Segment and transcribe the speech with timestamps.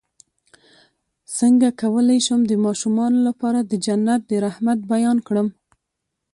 [1.37, 5.47] څنګه کولی شم د ماشومانو لپاره د جنت د رحمت بیان کړم